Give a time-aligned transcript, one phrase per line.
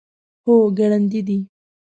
[0.45, 1.39] هو، ګړندی دی